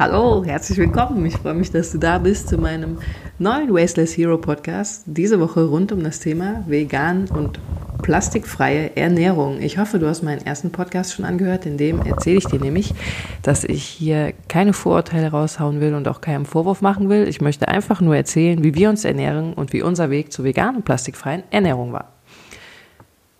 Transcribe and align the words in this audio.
Hallo, 0.00 0.42
herzlich 0.46 0.78
willkommen. 0.78 1.26
Ich 1.26 1.36
freue 1.36 1.52
mich, 1.52 1.72
dass 1.72 1.92
du 1.92 1.98
da 1.98 2.16
bist 2.16 2.48
zu 2.48 2.56
meinem 2.56 2.96
neuen 3.38 3.74
Wasteless 3.74 4.16
Hero 4.16 4.38
Podcast. 4.38 5.02
Diese 5.04 5.38
Woche 5.40 5.62
rund 5.62 5.92
um 5.92 6.02
das 6.02 6.20
Thema 6.20 6.64
vegan 6.66 7.28
und 7.28 7.60
plastikfreie 8.00 8.96
Ernährung. 8.96 9.60
Ich 9.60 9.76
hoffe, 9.76 9.98
du 9.98 10.08
hast 10.08 10.22
meinen 10.22 10.40
ersten 10.46 10.72
Podcast 10.72 11.12
schon 11.12 11.26
angehört. 11.26 11.66
In 11.66 11.76
dem 11.76 12.00
erzähle 12.00 12.38
ich 12.38 12.46
dir 12.46 12.58
nämlich, 12.58 12.94
dass 13.42 13.62
ich 13.62 13.84
hier 13.84 14.32
keine 14.48 14.72
Vorurteile 14.72 15.32
raushauen 15.32 15.82
will 15.82 15.92
und 15.92 16.08
auch 16.08 16.22
keinen 16.22 16.46
Vorwurf 16.46 16.80
machen 16.80 17.10
will. 17.10 17.28
Ich 17.28 17.42
möchte 17.42 17.68
einfach 17.68 18.00
nur 18.00 18.16
erzählen, 18.16 18.64
wie 18.64 18.74
wir 18.74 18.88
uns 18.88 19.04
ernähren 19.04 19.52
und 19.52 19.74
wie 19.74 19.82
unser 19.82 20.08
Weg 20.08 20.32
zur 20.32 20.46
veganen 20.46 20.76
und 20.76 20.86
plastikfreien 20.86 21.42
Ernährung 21.50 21.92
war. 21.92 22.08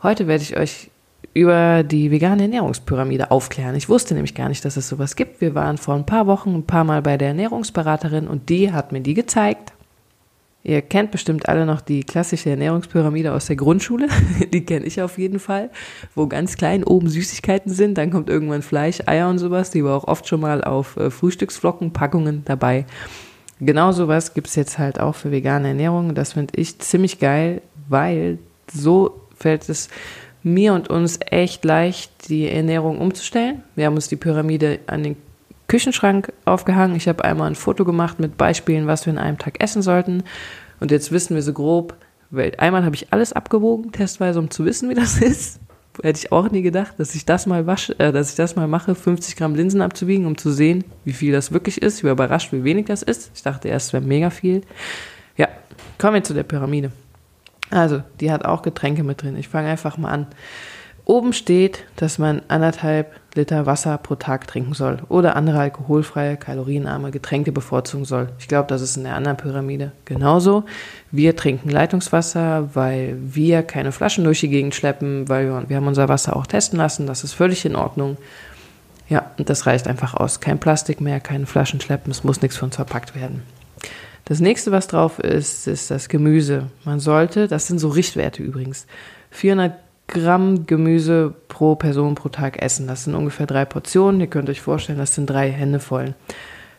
Heute 0.02 0.26
werde 0.26 0.42
ich 0.42 0.58
euch 0.58 0.89
über 1.32 1.84
die 1.84 2.10
vegane 2.10 2.42
Ernährungspyramide 2.42 3.30
aufklären. 3.30 3.76
Ich 3.76 3.88
wusste 3.88 4.14
nämlich 4.14 4.34
gar 4.34 4.48
nicht, 4.48 4.64
dass 4.64 4.76
es 4.76 4.88
sowas 4.88 5.14
gibt. 5.14 5.40
Wir 5.40 5.54
waren 5.54 5.78
vor 5.78 5.94
ein 5.94 6.06
paar 6.06 6.26
Wochen 6.26 6.54
ein 6.54 6.66
paar 6.66 6.84
Mal 6.84 7.02
bei 7.02 7.16
der 7.16 7.28
Ernährungsberaterin 7.28 8.26
und 8.26 8.48
die 8.48 8.72
hat 8.72 8.90
mir 8.92 9.00
die 9.00 9.14
gezeigt. 9.14 9.72
Ihr 10.62 10.82
kennt 10.82 11.10
bestimmt 11.10 11.48
alle 11.48 11.64
noch 11.64 11.80
die 11.80 12.04
klassische 12.04 12.50
Ernährungspyramide 12.50 13.32
aus 13.32 13.46
der 13.46 13.56
Grundschule. 13.56 14.08
Die 14.52 14.62
kenne 14.62 14.84
ich 14.84 15.00
auf 15.00 15.16
jeden 15.16 15.38
Fall, 15.38 15.70
wo 16.14 16.26
ganz 16.26 16.56
klein 16.58 16.84
oben 16.84 17.08
Süßigkeiten 17.08 17.72
sind, 17.72 17.96
dann 17.96 18.10
kommt 18.10 18.28
irgendwann 18.28 18.60
Fleisch, 18.60 18.98
Eier 19.06 19.30
und 19.30 19.38
sowas. 19.38 19.70
Die 19.70 19.82
war 19.82 19.96
auch 19.96 20.06
oft 20.06 20.28
schon 20.28 20.40
mal 20.40 20.62
auf 20.62 20.98
äh, 20.98 21.10
Frühstücksflocken, 21.10 21.94
Packungen 21.94 22.42
dabei. 22.44 22.84
Genau 23.58 23.92
sowas 23.92 24.34
gibt 24.34 24.48
es 24.48 24.54
jetzt 24.54 24.78
halt 24.78 25.00
auch 25.00 25.14
für 25.14 25.30
vegane 25.30 25.68
Ernährung. 25.68 26.14
Das 26.14 26.34
finde 26.34 26.52
ich 26.56 26.78
ziemlich 26.78 27.18
geil, 27.18 27.62
weil 27.88 28.38
so 28.70 29.22
fällt 29.34 29.66
es 29.70 29.88
mir 30.42 30.74
und 30.74 30.88
uns 30.88 31.18
echt 31.30 31.64
leicht, 31.64 32.28
die 32.28 32.48
Ernährung 32.48 32.98
umzustellen. 32.98 33.62
Wir 33.74 33.86
haben 33.86 33.94
uns 33.94 34.08
die 34.08 34.16
Pyramide 34.16 34.80
an 34.86 35.02
den 35.02 35.16
Küchenschrank 35.68 36.32
aufgehangen. 36.44 36.96
Ich 36.96 37.06
habe 37.08 37.24
einmal 37.24 37.48
ein 37.48 37.54
Foto 37.54 37.84
gemacht 37.84 38.18
mit 38.18 38.36
Beispielen, 38.36 38.86
was 38.86 39.06
wir 39.06 39.12
in 39.12 39.18
einem 39.18 39.38
Tag 39.38 39.62
essen 39.62 39.82
sollten. 39.82 40.24
Und 40.80 40.90
jetzt 40.90 41.12
wissen 41.12 41.34
wir 41.34 41.42
so 41.42 41.52
grob, 41.52 41.94
einmal 42.58 42.84
habe 42.84 42.96
ich 42.96 43.12
alles 43.12 43.32
abgewogen, 43.32 43.92
testweise, 43.92 44.38
um 44.38 44.50
zu 44.50 44.64
wissen, 44.64 44.88
wie 44.88 44.94
das 44.94 45.18
ist. 45.20 45.60
Hätte 46.02 46.18
ich 46.18 46.32
auch 46.32 46.50
nie 46.50 46.62
gedacht, 46.62 46.94
dass 46.98 47.14
ich 47.14 47.26
das 47.26 47.46
mal 47.46 47.66
wasche, 47.66 47.98
äh, 47.98 48.12
dass 48.12 48.30
ich 48.30 48.36
das 48.36 48.56
mal 48.56 48.66
mache, 48.66 48.94
50 48.94 49.36
Gramm 49.36 49.54
Linsen 49.54 49.82
abzuwiegen, 49.82 50.26
um 50.26 50.38
zu 50.38 50.50
sehen, 50.50 50.84
wie 51.04 51.12
viel 51.12 51.32
das 51.32 51.52
wirklich 51.52 51.82
ist. 51.82 51.98
Ich 51.98 52.04
war 52.04 52.12
überrascht, 52.12 52.52
wie 52.52 52.64
wenig 52.64 52.86
das 52.86 53.02
ist. 53.02 53.30
Ich 53.34 53.42
dachte 53.42 53.68
erst, 53.68 53.88
es 53.88 53.92
wäre 53.92 54.02
mega 54.02 54.30
viel. 54.30 54.62
Ja, 55.36 55.48
kommen 55.98 56.14
wir 56.14 56.24
zu 56.24 56.32
der 56.32 56.44
Pyramide. 56.44 56.90
Also, 57.70 58.02
die 58.20 58.30
hat 58.32 58.44
auch 58.44 58.62
Getränke 58.62 59.04
mit 59.04 59.22
drin. 59.22 59.36
Ich 59.36 59.48
fange 59.48 59.68
einfach 59.68 59.96
mal 59.96 60.10
an. 60.10 60.26
Oben 61.04 61.32
steht, 61.32 61.84
dass 61.96 62.18
man 62.18 62.42
anderthalb 62.46 63.16
Liter 63.34 63.66
Wasser 63.66 63.98
pro 63.98 64.14
Tag 64.14 64.46
trinken 64.46 64.74
soll 64.74 64.98
oder 65.08 65.34
andere 65.34 65.58
alkoholfreie, 65.58 66.36
kalorienarme 66.36 67.10
Getränke 67.10 67.50
bevorzugen 67.52 68.04
soll. 68.04 68.28
Ich 68.38 68.46
glaube, 68.46 68.68
das 68.68 68.80
ist 68.80 68.96
in 68.96 69.04
der 69.04 69.16
anderen 69.16 69.36
Pyramide 69.36 69.92
genauso. 70.04 70.64
Wir 71.10 71.34
trinken 71.34 71.68
Leitungswasser, 71.68 72.74
weil 72.74 73.16
wir 73.20 73.64
keine 73.64 73.92
Flaschen 73.92 74.22
durch 74.22 74.40
die 74.40 74.48
Gegend 74.48 74.74
schleppen, 74.74 75.28
weil 75.28 75.46
wir, 75.46 75.68
wir 75.68 75.76
haben 75.76 75.86
unser 75.86 76.08
Wasser 76.08 76.36
auch 76.36 76.46
testen 76.46 76.78
lassen. 76.78 77.06
Das 77.06 77.24
ist 77.24 77.32
völlig 77.32 77.64
in 77.64 77.76
Ordnung. 77.76 78.16
Ja, 79.08 79.32
und 79.38 79.50
das 79.50 79.66
reicht 79.66 79.88
einfach 79.88 80.14
aus. 80.14 80.38
Kein 80.38 80.60
Plastik 80.60 81.00
mehr, 81.00 81.18
keine 81.18 81.46
Flaschen 81.46 81.80
schleppen, 81.80 82.12
es 82.12 82.22
muss 82.22 82.42
nichts 82.42 82.56
für 82.56 82.66
uns 82.66 82.76
verpackt 82.76 83.16
werden. 83.16 83.42
Das 84.24 84.40
nächste, 84.40 84.70
was 84.72 84.86
drauf 84.86 85.18
ist, 85.18 85.66
ist 85.66 85.90
das 85.90 86.08
Gemüse. 86.08 86.66
Man 86.84 87.00
sollte, 87.00 87.48
das 87.48 87.66
sind 87.66 87.78
so 87.78 87.88
Richtwerte 87.88 88.42
übrigens, 88.42 88.86
400 89.30 89.72
Gramm 90.06 90.66
Gemüse 90.66 91.34
pro 91.48 91.76
Person 91.76 92.16
pro 92.16 92.28
Tag 92.28 92.60
essen. 92.60 92.88
Das 92.88 93.04
sind 93.04 93.14
ungefähr 93.14 93.46
drei 93.46 93.64
Portionen. 93.64 94.20
Ihr 94.20 94.26
könnt 94.26 94.50
euch 94.50 94.60
vorstellen, 94.60 94.98
das 94.98 95.14
sind 95.14 95.30
drei 95.30 95.50
Hände 95.50 95.78
voll. 95.78 96.14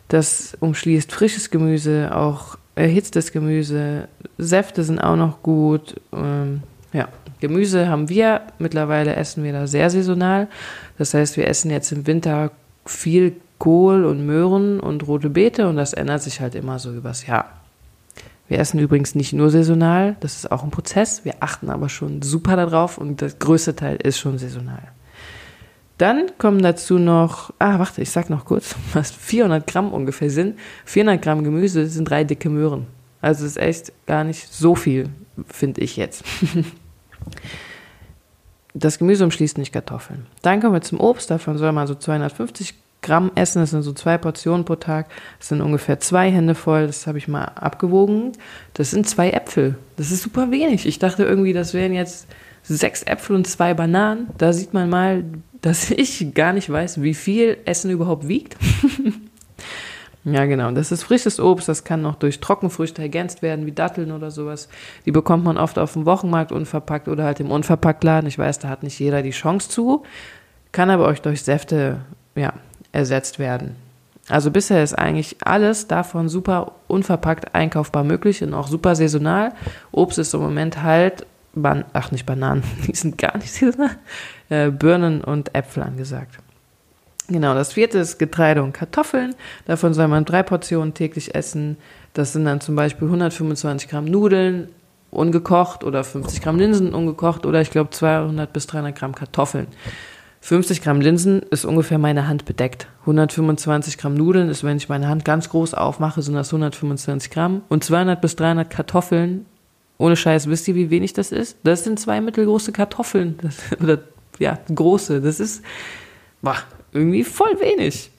Das 0.08 0.54
umschließt 0.60 1.10
frisches 1.10 1.50
Gemüse, 1.50 2.14
auch 2.14 2.58
erhitztes 2.74 3.32
Gemüse. 3.32 4.08
Säfte 4.36 4.84
sind 4.84 4.98
auch 4.98 5.16
noch 5.16 5.42
gut. 5.42 5.98
Ähm, 6.12 6.62
ja, 6.92 7.08
Gemüse 7.40 7.88
haben 7.88 8.10
wir. 8.10 8.42
Mittlerweile 8.58 9.16
essen 9.16 9.44
wir 9.44 9.52
da 9.52 9.66
sehr 9.66 9.88
saisonal. 9.88 10.48
Das 10.98 11.14
heißt, 11.14 11.38
wir 11.38 11.48
essen 11.48 11.70
jetzt 11.70 11.90
im 11.92 12.06
Winter 12.06 12.52
viel 12.84 13.36
Kohl 13.62 14.04
und 14.04 14.26
Möhren 14.26 14.80
und 14.80 15.06
rote 15.06 15.30
Beete 15.30 15.68
und 15.68 15.76
das 15.76 15.92
ändert 15.92 16.20
sich 16.20 16.40
halt 16.40 16.56
immer 16.56 16.80
so 16.80 16.92
übers 16.92 17.28
Jahr. 17.28 17.60
Wir 18.48 18.58
essen 18.58 18.80
übrigens 18.80 19.14
nicht 19.14 19.32
nur 19.34 19.50
saisonal, 19.50 20.16
das 20.18 20.34
ist 20.34 20.50
auch 20.50 20.64
ein 20.64 20.72
Prozess. 20.72 21.24
Wir 21.24 21.34
achten 21.38 21.70
aber 21.70 21.88
schon 21.88 22.22
super 22.22 22.56
darauf 22.56 22.98
und 22.98 23.20
der 23.20 23.30
größte 23.30 23.76
Teil 23.76 23.98
ist 24.02 24.18
schon 24.18 24.36
saisonal. 24.36 24.82
Dann 25.96 26.32
kommen 26.38 26.60
dazu 26.60 26.98
noch, 26.98 27.54
ah, 27.60 27.78
warte, 27.78 28.02
ich 28.02 28.10
sag 28.10 28.30
noch 28.30 28.46
kurz, 28.46 28.74
was 28.94 29.12
400 29.12 29.64
Gramm 29.64 29.92
ungefähr 29.92 30.28
sind. 30.28 30.58
400 30.86 31.22
Gramm 31.22 31.44
Gemüse 31.44 31.86
sind 31.86 32.10
drei 32.10 32.24
dicke 32.24 32.50
Möhren. 32.50 32.88
Also 33.20 33.46
ist 33.46 33.58
echt 33.58 33.92
gar 34.06 34.24
nicht 34.24 34.52
so 34.52 34.74
viel, 34.74 35.08
finde 35.46 35.82
ich 35.82 35.96
jetzt. 35.96 36.24
Das 38.74 38.98
Gemüse 38.98 39.22
umschließt 39.22 39.58
nicht 39.58 39.70
Kartoffeln. 39.70 40.26
Dann 40.40 40.62
kommen 40.62 40.72
wir 40.72 40.80
zum 40.80 40.98
Obst, 40.98 41.30
davon 41.30 41.58
soll 41.58 41.72
man 41.72 41.86
so 41.86 41.94
250 41.94 42.74
Gramm 43.02 43.32
essen, 43.34 43.60
das 43.60 43.70
sind 43.70 43.82
so 43.82 43.92
zwei 43.92 44.16
Portionen 44.16 44.64
pro 44.64 44.76
Tag, 44.76 45.06
das 45.38 45.48
sind 45.48 45.60
ungefähr 45.60 45.98
zwei 46.00 46.30
Hände 46.30 46.54
voll, 46.54 46.86
das 46.86 47.06
habe 47.06 47.18
ich 47.18 47.28
mal 47.28 47.44
abgewogen. 47.44 48.32
Das 48.74 48.92
sind 48.92 49.08
zwei 49.08 49.30
Äpfel, 49.30 49.76
das 49.96 50.10
ist 50.12 50.22
super 50.22 50.50
wenig. 50.50 50.86
Ich 50.86 50.98
dachte 50.98 51.24
irgendwie, 51.24 51.52
das 51.52 51.74
wären 51.74 51.92
jetzt 51.92 52.28
sechs 52.62 53.02
Äpfel 53.02 53.36
und 53.36 53.46
zwei 53.46 53.74
Bananen. 53.74 54.28
Da 54.38 54.52
sieht 54.52 54.72
man 54.72 54.88
mal, 54.88 55.24
dass 55.60 55.90
ich 55.90 56.34
gar 56.34 56.52
nicht 56.52 56.70
weiß, 56.70 57.02
wie 57.02 57.14
viel 57.14 57.58
Essen 57.64 57.90
überhaupt 57.90 58.28
wiegt. 58.28 58.56
ja, 60.24 60.44
genau. 60.44 60.70
Das 60.70 60.92
ist 60.92 61.02
frisches 61.02 61.40
Obst, 61.40 61.68
das 61.68 61.84
kann 61.84 62.02
noch 62.02 62.14
durch 62.14 62.40
Trockenfrüchte 62.40 63.02
ergänzt 63.02 63.42
werden, 63.42 63.66
wie 63.66 63.72
Datteln 63.72 64.12
oder 64.12 64.30
sowas. 64.30 64.68
Die 65.06 65.12
bekommt 65.12 65.44
man 65.44 65.58
oft 65.58 65.78
auf 65.78 65.94
dem 65.94 66.06
Wochenmarkt 66.06 66.52
unverpackt 66.52 67.08
oder 67.08 67.24
halt 67.24 67.40
im 67.40 67.50
Unverpacktladen. 67.50 68.28
Ich 68.28 68.38
weiß, 68.38 68.60
da 68.60 68.68
hat 68.68 68.82
nicht 68.82 68.98
jeder 68.98 69.22
die 69.22 69.30
Chance 69.30 69.68
zu. 69.68 70.04
Kann 70.70 70.88
aber 70.88 71.06
euch 71.06 71.20
durch 71.20 71.42
Säfte, 71.42 72.00
ja, 72.34 72.54
ersetzt 72.92 73.38
werden. 73.38 73.76
Also 74.28 74.50
bisher 74.50 74.82
ist 74.82 74.94
eigentlich 74.94 75.36
alles 75.44 75.88
davon 75.88 76.28
super 76.28 76.72
unverpackt 76.86 77.54
einkaufbar 77.54 78.04
möglich 78.04 78.42
und 78.42 78.54
auch 78.54 78.68
super 78.68 78.94
saisonal. 78.94 79.52
Obst 79.90 80.18
ist 80.18 80.34
im 80.34 80.40
Moment 80.40 80.82
halt, 80.82 81.26
Ban 81.54 81.84
ach 81.92 82.12
nicht 82.12 82.24
Bananen, 82.24 82.62
die 82.86 82.94
sind 82.94 83.18
gar 83.18 83.36
nicht 83.36 83.52
saisonal, 83.52 83.96
äh, 84.48 84.70
Birnen 84.70 85.22
und 85.22 85.54
Äpfel 85.54 85.82
angesagt. 85.82 86.38
Genau, 87.28 87.54
das 87.54 87.72
vierte 87.72 87.98
ist 87.98 88.18
Getreide 88.18 88.62
und 88.62 88.72
Kartoffeln. 88.72 89.34
Davon 89.66 89.94
soll 89.94 90.08
man 90.08 90.24
drei 90.24 90.42
Portionen 90.42 90.92
täglich 90.92 91.34
essen. 91.34 91.76
Das 92.14 92.32
sind 92.32 92.44
dann 92.44 92.60
zum 92.60 92.76
Beispiel 92.76 93.06
125 93.06 93.88
Gramm 93.88 94.04
Nudeln 94.04 94.68
ungekocht 95.10 95.84
oder 95.84 96.04
50 96.04 96.42
Gramm 96.42 96.58
Linsen 96.58 96.94
ungekocht 96.94 97.46
oder 97.46 97.60
ich 97.60 97.70
glaube 97.70 97.90
200 97.90 98.52
bis 98.52 98.66
300 98.66 98.96
Gramm 98.96 99.14
Kartoffeln. 99.14 99.66
50 100.42 100.82
Gramm 100.82 101.00
Linsen 101.00 101.40
ist 101.40 101.64
ungefähr 101.64 101.98
meine 101.98 102.26
Hand 102.26 102.44
bedeckt. 102.44 102.88
125 103.02 103.96
Gramm 103.96 104.14
Nudeln 104.14 104.48
ist, 104.48 104.64
wenn 104.64 104.76
ich 104.76 104.88
meine 104.88 105.06
Hand 105.06 105.24
ganz 105.24 105.48
groß 105.48 105.72
aufmache, 105.74 106.20
sind 106.20 106.34
das 106.34 106.48
125 106.48 107.30
Gramm. 107.30 107.62
Und 107.68 107.84
200 107.84 108.20
bis 108.20 108.34
300 108.34 108.68
Kartoffeln, 108.68 109.46
ohne 109.98 110.16
Scheiß, 110.16 110.48
wisst 110.48 110.66
ihr, 110.66 110.74
wie 110.74 110.90
wenig 110.90 111.12
das 111.12 111.30
ist? 111.30 111.58
Das 111.62 111.84
sind 111.84 112.00
zwei 112.00 112.20
mittelgroße 112.20 112.72
Kartoffeln. 112.72 113.38
Das, 113.40 113.58
oder, 113.80 114.00
ja, 114.40 114.58
große. 114.74 115.20
Das 115.20 115.38
ist, 115.38 115.62
boah, 116.42 116.56
irgendwie 116.92 117.22
voll 117.22 117.60
wenig. 117.60 118.10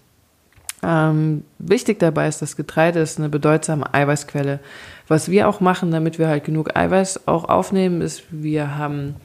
Ähm, 0.81 1.43
wichtig 1.59 1.99
dabei 1.99 2.29
ist, 2.29 2.41
das 2.41 2.55
Getreide 2.55 2.99
ist 2.99 3.19
eine 3.19 3.27
bedeutsame 3.27 3.93
Eiweißquelle. 3.93 4.61
Was 5.09 5.29
wir 5.29 5.49
auch 5.49 5.59
machen, 5.59 5.91
damit 5.91 6.19
wir 6.19 6.29
halt 6.29 6.45
genug 6.45 6.73
Eiweiß 6.77 7.27
auch 7.27 7.49
aufnehmen, 7.49 7.99
ist, 7.99 8.23
wir 8.31 8.77
haben 8.77 9.15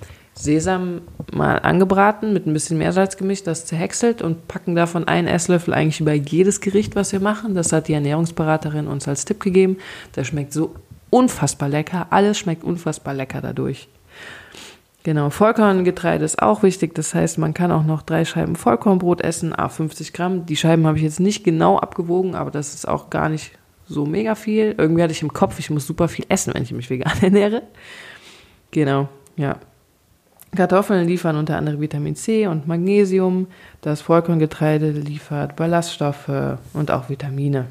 Sesam 0.41 1.00
mal 1.32 1.56
angebraten, 1.59 2.32
mit 2.32 2.47
ein 2.47 2.53
bisschen 2.53 2.78
Meersalz 2.78 3.16
gemischt, 3.16 3.47
das 3.49 3.66
zerhäckselt 3.66 4.22
und 4.22 4.47
packen 4.47 4.76
davon 4.76 5.09
einen 5.09 5.26
Esslöffel 5.26 5.75
eigentlich 5.75 6.00
über 6.00 6.12
jedes 6.12 6.60
Gericht, 6.60 6.94
was 6.94 7.12
wir 7.12 7.19
machen. 7.19 7.54
Das 7.54 7.72
hat 7.72 7.88
die 7.88 7.93
Ernährungsberaterin 7.94 8.86
uns 8.86 9.09
als 9.09 9.24
Tipp 9.24 9.41
gegeben. 9.41 9.78
Das 10.12 10.28
schmeckt 10.28 10.53
so 10.53 10.74
unfassbar 11.10 11.68
lecker. 11.68 12.07
Alles 12.10 12.39
schmeckt 12.39 12.62
unfassbar 12.62 13.15
lecker 13.15 13.41
dadurch. 13.41 13.89
Genau, 15.03 15.30
Vollkorngetreide 15.30 16.24
ist 16.24 16.41
auch 16.41 16.62
wichtig. 16.62 16.95
Das 16.95 17.15
heißt, 17.15 17.39
man 17.39 17.53
kann 17.53 17.72
auch 17.72 17.84
noch 17.84 18.03
drei 18.03 18.24
Scheiben 18.24 18.54
Vollkornbrot 18.54 19.22
essen, 19.22 19.59
a 19.59 19.68
50 19.68 20.12
Gramm. 20.12 20.47
Die 20.47 20.57
Scheiben 20.57 20.86
habe 20.86 20.98
ich 20.98 21.03
jetzt 21.03 21.18
nicht 21.18 21.42
genau 21.42 21.78
abgewogen, 21.78 22.36
aber 22.36 22.51
das 22.51 22.74
ist 22.74 22.86
auch 22.86 23.10
gar 23.10 23.28
nicht 23.28 23.53
so 23.89 24.07
mega 24.07 24.36
viel. 24.36 24.74
Irgendwie 24.78 25.03
hatte 25.03 25.12
ich 25.12 25.22
im 25.22 25.33
Kopf, 25.33 25.59
ich 25.59 25.71
muss 25.71 25.86
super 25.86 26.09
viel 26.09 26.27
essen, 26.28 26.54
wenn 26.54 26.62
ich 26.62 26.72
mich 26.72 26.91
vegan 26.91 27.16
ernähre. 27.22 27.62
Genau, 28.71 29.09
ja. 29.36 29.57
Kartoffeln 30.56 31.06
liefern 31.06 31.36
unter 31.36 31.56
anderem 31.56 31.80
Vitamin 31.80 32.16
C 32.16 32.47
und 32.47 32.66
Magnesium. 32.66 33.47
Das 33.83 34.00
Vollkorngetreide 34.00 34.91
liefert 34.91 35.56
Ballaststoffe 35.56 36.59
und 36.72 36.91
auch 36.91 37.09
Vitamine. 37.09 37.66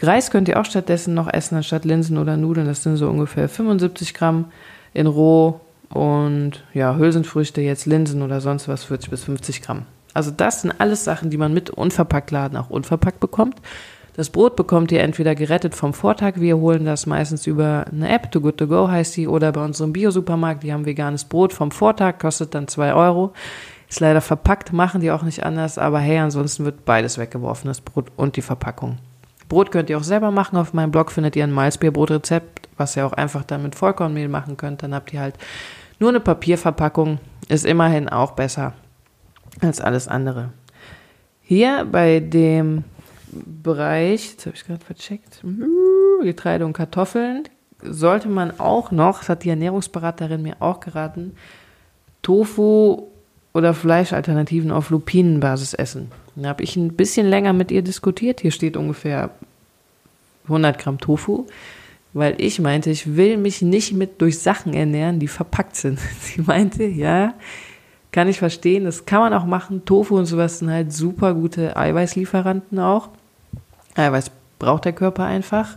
Reis 0.00 0.30
könnt 0.30 0.48
ihr 0.48 0.60
auch 0.60 0.64
stattdessen 0.64 1.14
noch 1.14 1.32
essen, 1.32 1.56
anstatt 1.56 1.84
Linsen 1.84 2.18
oder 2.18 2.36
Nudeln. 2.36 2.66
Das 2.66 2.82
sind 2.82 2.96
so 2.96 3.08
ungefähr 3.08 3.48
75 3.48 4.14
Gramm 4.14 4.46
in 4.94 5.06
roh. 5.06 5.60
Und 5.88 6.64
ja, 6.74 6.96
Hülsenfrüchte, 6.96 7.60
jetzt 7.60 7.86
Linsen 7.86 8.22
oder 8.22 8.40
sonst 8.40 8.68
was, 8.68 8.84
40 8.84 9.10
bis 9.10 9.24
50 9.24 9.62
Gramm. 9.62 9.82
Also 10.14 10.30
das 10.30 10.62
sind 10.62 10.72
alles 10.78 11.04
Sachen, 11.04 11.30
die 11.30 11.36
man 11.36 11.54
mit 11.54 11.70
Unverpacktladen 11.70 12.56
auch 12.58 12.70
unverpackt 12.70 13.20
bekommt. 13.20 13.56
Das 14.16 14.30
Brot 14.30 14.56
bekommt 14.56 14.90
ihr 14.92 15.02
entweder 15.02 15.34
gerettet 15.34 15.74
vom 15.74 15.92
Vortag, 15.92 16.34
wir 16.36 16.56
holen 16.56 16.86
das 16.86 17.04
meistens 17.04 17.46
über 17.46 17.84
eine 17.92 18.08
App, 18.08 18.32
Too 18.32 18.40
Good 18.40 18.56
To 18.56 18.66
Go 18.66 18.88
heißt 18.88 19.12
sie, 19.12 19.28
oder 19.28 19.52
bei 19.52 19.62
unserem 19.62 19.92
Bio-Supermarkt, 19.92 20.62
die 20.62 20.72
haben 20.72 20.86
veganes 20.86 21.24
Brot 21.24 21.52
vom 21.52 21.70
Vortag, 21.70 22.18
kostet 22.18 22.54
dann 22.54 22.66
zwei 22.66 22.94
Euro. 22.94 23.34
Ist 23.90 24.00
leider 24.00 24.22
verpackt, 24.22 24.72
machen 24.72 25.02
die 25.02 25.10
auch 25.10 25.22
nicht 25.22 25.44
anders, 25.44 25.76
aber 25.76 25.98
hey, 25.98 26.18
ansonsten 26.18 26.64
wird 26.64 26.86
beides 26.86 27.18
weggeworfen, 27.18 27.68
das 27.68 27.82
Brot 27.82 28.06
und 28.16 28.36
die 28.36 28.42
Verpackung. 28.42 28.98
Brot 29.50 29.70
könnt 29.70 29.90
ihr 29.90 29.98
auch 29.98 30.02
selber 30.02 30.30
machen. 30.30 30.56
Auf 30.56 30.72
meinem 30.72 30.90
Blog 30.90 31.12
findet 31.12 31.36
ihr 31.36 31.44
ein 31.44 31.52
Malzbierbrotrezept, 31.52 32.68
was 32.76 32.96
ihr 32.96 33.06
auch 33.06 33.12
einfach 33.12 33.44
dann 33.44 33.62
mit 33.62 33.74
Vollkornmehl 33.74 34.28
machen 34.28 34.56
könnt. 34.56 34.82
Dann 34.82 34.94
habt 34.94 35.12
ihr 35.12 35.20
halt 35.20 35.36
nur 36.00 36.08
eine 36.08 36.20
Papierverpackung. 36.20 37.18
Ist 37.48 37.64
immerhin 37.64 38.08
auch 38.08 38.32
besser 38.32 38.72
als 39.60 39.80
alles 39.80 40.08
andere. 40.08 40.50
Hier 41.42 41.86
bei 41.90 42.18
dem 42.18 42.82
Bereich, 43.62 44.30
jetzt 44.32 44.46
habe 44.46 44.56
ich 44.56 44.64
gerade 44.64 44.84
vercheckt, 44.84 45.42
Getreide 46.22 46.64
und 46.64 46.72
Kartoffeln, 46.72 47.44
sollte 47.82 48.28
man 48.28 48.58
auch 48.58 48.90
noch, 48.90 49.18
das 49.18 49.28
hat 49.28 49.44
die 49.44 49.50
Ernährungsberaterin 49.50 50.42
mir 50.42 50.56
auch 50.60 50.80
geraten, 50.80 51.32
Tofu 52.22 53.04
oder 53.52 53.74
Fleischalternativen 53.74 54.70
auf 54.70 54.90
Lupinenbasis 54.90 55.74
essen. 55.74 56.10
Da 56.34 56.50
habe 56.50 56.62
ich 56.62 56.76
ein 56.76 56.94
bisschen 56.94 57.26
länger 57.26 57.52
mit 57.52 57.70
ihr 57.70 57.82
diskutiert. 57.82 58.40
Hier 58.40 58.50
steht 58.50 58.76
ungefähr 58.76 59.30
100 60.44 60.78
Gramm 60.78 60.98
Tofu, 60.98 61.46
weil 62.12 62.34
ich 62.38 62.60
meinte, 62.60 62.90
ich 62.90 63.16
will 63.16 63.36
mich 63.36 63.62
nicht 63.62 63.94
mit 63.94 64.20
durch 64.20 64.38
Sachen 64.38 64.74
ernähren, 64.74 65.18
die 65.18 65.28
verpackt 65.28 65.76
sind. 65.76 65.98
Sie 66.20 66.42
meinte, 66.42 66.84
ja, 66.84 67.34
kann 68.12 68.28
ich 68.28 68.38
verstehen, 68.38 68.84
das 68.84 69.06
kann 69.06 69.20
man 69.20 69.34
auch 69.34 69.46
machen. 69.46 69.84
Tofu 69.84 70.16
und 70.16 70.26
sowas 70.26 70.58
sind 70.58 70.70
halt 70.70 70.92
super 70.92 71.34
gute 71.34 71.76
Eiweißlieferanten 71.76 72.78
auch. 72.78 73.10
Eiweiß 73.96 74.30
braucht 74.58 74.84
der 74.84 74.92
Körper 74.92 75.24
einfach. 75.24 75.76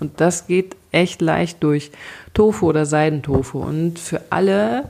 Und 0.00 0.20
das 0.20 0.46
geht 0.46 0.76
echt 0.92 1.20
leicht 1.22 1.62
durch 1.62 1.90
Tofu 2.34 2.66
oder 2.66 2.86
Seidentofu. 2.86 3.58
Und 3.58 3.98
für 3.98 4.20
alle, 4.30 4.84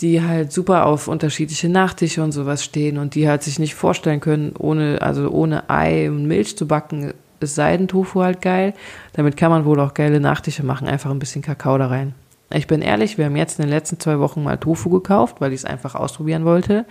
die 0.00 0.22
halt 0.22 0.52
super 0.52 0.86
auf 0.86 1.08
unterschiedliche 1.08 1.68
Nachtische 1.68 2.22
und 2.22 2.32
sowas 2.32 2.64
stehen 2.64 2.98
und 2.98 3.14
die 3.14 3.28
halt 3.28 3.42
sich 3.42 3.58
nicht 3.58 3.74
vorstellen 3.74 4.20
können, 4.20 4.54
ohne, 4.58 5.02
also 5.02 5.30
ohne 5.30 5.68
Ei 5.68 6.08
und 6.08 6.26
Milch 6.26 6.56
zu 6.56 6.66
backen, 6.66 7.12
ist 7.40 7.54
Seidentofu 7.54 8.22
halt 8.22 8.42
geil. 8.42 8.74
Damit 9.12 9.36
kann 9.36 9.50
man 9.50 9.64
wohl 9.64 9.80
auch 9.80 9.94
geile 9.94 10.20
Nachtische 10.20 10.64
machen. 10.64 10.88
Einfach 10.88 11.10
ein 11.10 11.18
bisschen 11.18 11.42
Kakao 11.42 11.78
da 11.78 11.86
rein. 11.86 12.14
Ich 12.52 12.66
bin 12.66 12.82
ehrlich, 12.82 13.16
wir 13.16 13.26
haben 13.26 13.36
jetzt 13.36 13.58
in 13.58 13.66
den 13.66 13.70
letzten 13.70 14.00
zwei 14.00 14.18
Wochen 14.18 14.42
mal 14.42 14.58
Tofu 14.58 14.90
gekauft, 14.90 15.36
weil 15.40 15.52
ich 15.52 15.60
es 15.60 15.64
einfach 15.64 15.94
ausprobieren 15.94 16.44
wollte. 16.44 16.84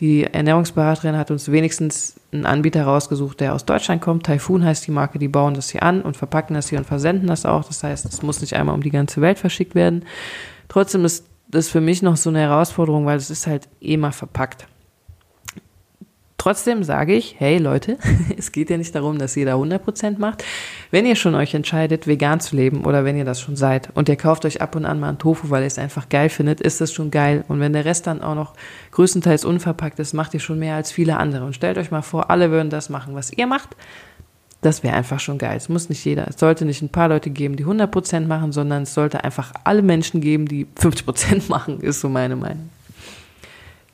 Die 0.00 0.24
Ernährungsberaterin 0.24 1.16
hat 1.16 1.32
uns 1.32 1.50
wenigstens 1.50 2.14
einen 2.32 2.46
Anbieter 2.46 2.84
rausgesucht, 2.84 3.40
der 3.40 3.54
aus 3.54 3.64
Deutschland 3.64 4.00
kommt. 4.00 4.26
Typhoon 4.26 4.64
heißt 4.64 4.86
die 4.86 4.92
Marke, 4.92 5.18
die 5.18 5.26
bauen 5.26 5.54
das 5.54 5.70
hier 5.70 5.82
an 5.82 6.02
und 6.02 6.16
verpacken 6.16 6.54
das 6.54 6.68
hier 6.68 6.78
und 6.78 6.84
versenden 6.84 7.26
das 7.26 7.44
auch. 7.44 7.64
Das 7.64 7.82
heißt, 7.82 8.04
es 8.06 8.22
muss 8.22 8.40
nicht 8.40 8.54
einmal 8.54 8.76
um 8.76 8.82
die 8.82 8.90
ganze 8.90 9.20
Welt 9.20 9.38
verschickt 9.38 9.74
werden. 9.74 10.04
Trotzdem 10.68 11.04
ist 11.04 11.26
das 11.48 11.68
für 11.68 11.80
mich 11.80 12.02
noch 12.02 12.16
so 12.16 12.30
eine 12.30 12.40
Herausforderung, 12.40 13.06
weil 13.06 13.16
es 13.16 13.30
ist 13.30 13.46
halt 13.46 13.68
eh 13.80 13.96
mal 13.96 14.12
verpackt. 14.12 14.68
Trotzdem 16.38 16.84
sage 16.84 17.14
ich, 17.14 17.34
hey 17.38 17.58
Leute, 17.58 17.98
es 18.38 18.52
geht 18.52 18.70
ja 18.70 18.76
nicht 18.76 18.94
darum, 18.94 19.18
dass 19.18 19.34
jeder 19.34 19.54
100% 19.54 20.18
macht. 20.18 20.44
Wenn 20.92 21.04
ihr 21.04 21.16
schon 21.16 21.34
euch 21.34 21.52
entscheidet, 21.52 22.06
vegan 22.06 22.38
zu 22.38 22.54
leben 22.54 22.84
oder 22.84 23.04
wenn 23.04 23.16
ihr 23.16 23.24
das 23.24 23.40
schon 23.40 23.56
seid 23.56 23.90
und 23.94 24.08
ihr 24.08 24.14
kauft 24.14 24.44
euch 24.44 24.62
ab 24.62 24.76
und 24.76 24.86
an 24.86 25.00
mal 25.00 25.08
einen 25.08 25.18
Tofu, 25.18 25.50
weil 25.50 25.62
ihr 25.62 25.66
es 25.66 25.80
einfach 25.80 26.08
geil 26.08 26.28
findet, 26.28 26.60
ist 26.60 26.80
das 26.80 26.92
schon 26.92 27.10
geil. 27.10 27.44
Und 27.48 27.58
wenn 27.58 27.72
der 27.72 27.84
Rest 27.84 28.06
dann 28.06 28.22
auch 28.22 28.36
noch 28.36 28.54
größtenteils 28.92 29.44
unverpackt 29.44 29.98
ist, 29.98 30.14
macht 30.14 30.32
ihr 30.32 30.40
schon 30.40 30.60
mehr 30.60 30.76
als 30.76 30.92
viele 30.92 31.16
andere. 31.16 31.44
Und 31.44 31.56
stellt 31.56 31.76
euch 31.76 31.90
mal 31.90 32.02
vor, 32.02 32.30
alle 32.30 32.52
würden 32.52 32.70
das 32.70 32.88
machen, 32.88 33.16
was 33.16 33.32
ihr 33.32 33.48
macht. 33.48 33.70
Das 34.60 34.84
wäre 34.84 34.94
einfach 34.94 35.18
schon 35.18 35.38
geil. 35.38 35.56
Es 35.56 35.68
muss 35.68 35.88
nicht 35.88 36.04
jeder, 36.04 36.28
es 36.28 36.38
sollte 36.38 36.64
nicht 36.64 36.82
ein 36.82 36.88
paar 36.88 37.08
Leute 37.08 37.30
geben, 37.30 37.56
die 37.56 37.66
100% 37.66 38.26
machen, 38.26 38.52
sondern 38.52 38.84
es 38.84 38.94
sollte 38.94 39.24
einfach 39.24 39.52
alle 39.64 39.82
Menschen 39.82 40.20
geben, 40.20 40.46
die 40.46 40.66
50% 40.80 41.48
machen, 41.48 41.80
ist 41.80 42.00
so 42.00 42.08
meine 42.08 42.36
Meinung. 42.36 42.70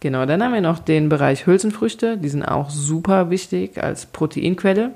Genau, 0.05 0.27
dann 0.27 0.43
haben 0.43 0.53
wir 0.53 0.61
noch 0.61 0.81
den 0.81 1.09
Bereich 1.09 1.47
Hülsenfrüchte. 1.47 2.19
Die 2.19 2.29
sind 2.29 2.43
auch 2.43 2.69
super 2.69 3.31
wichtig 3.31 3.83
als 3.83 4.05
Proteinquelle. 4.05 4.91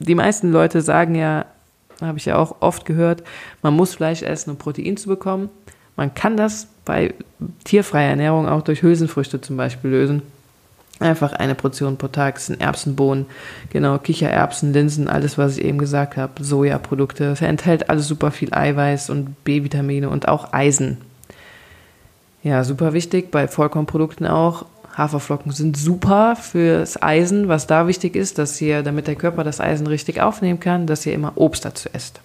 Die 0.00 0.14
meisten 0.14 0.52
Leute 0.52 0.82
sagen 0.82 1.14
ja, 1.14 1.46
habe 2.02 2.18
ich 2.18 2.26
ja 2.26 2.36
auch 2.36 2.56
oft 2.60 2.84
gehört, 2.84 3.22
man 3.62 3.72
muss 3.72 3.94
Fleisch 3.94 4.22
essen, 4.22 4.50
um 4.50 4.58
Protein 4.58 4.98
zu 4.98 5.08
bekommen. 5.08 5.48
Man 5.96 6.12
kann 6.12 6.36
das 6.36 6.68
bei 6.84 7.14
tierfreier 7.64 8.10
Ernährung 8.10 8.46
auch 8.46 8.60
durch 8.60 8.82
Hülsenfrüchte 8.82 9.40
zum 9.40 9.56
Beispiel 9.56 9.92
lösen. 9.92 10.20
Einfach 11.00 11.32
eine 11.32 11.54
Portion 11.54 11.96
pro 11.96 12.08
Tag 12.08 12.38
sind 12.38 12.60
Erbsenbohnen, 12.60 13.24
genau, 13.70 13.96
Kichererbsen, 13.96 14.74
Linsen, 14.74 15.08
alles, 15.08 15.38
was 15.38 15.56
ich 15.56 15.64
eben 15.64 15.78
gesagt 15.78 16.18
habe, 16.18 16.44
Sojaprodukte. 16.44 17.24
Es 17.30 17.40
enthält 17.40 17.88
alles 17.88 18.06
super 18.06 18.30
viel 18.30 18.52
Eiweiß 18.52 19.08
und 19.08 19.42
B-Vitamine 19.44 20.10
und 20.10 20.28
auch 20.28 20.52
Eisen. 20.52 20.98
Ja, 22.48 22.64
super 22.64 22.94
wichtig 22.94 23.30
bei 23.30 23.46
Vollkornprodukten 23.46 24.26
auch. 24.26 24.64
Haferflocken 24.96 25.52
sind 25.52 25.76
super 25.76 26.34
fürs 26.34 27.00
Eisen. 27.02 27.48
Was 27.48 27.66
da 27.66 27.86
wichtig 27.86 28.16
ist, 28.16 28.38
dass 28.38 28.58
ihr, 28.62 28.82
damit 28.82 29.06
der 29.06 29.16
Körper 29.16 29.44
das 29.44 29.60
Eisen 29.60 29.86
richtig 29.86 30.22
aufnehmen 30.22 30.58
kann, 30.58 30.86
dass 30.86 31.04
ihr 31.04 31.12
immer 31.12 31.34
Obst 31.34 31.66
dazu 31.66 31.90
esst. 31.92 32.22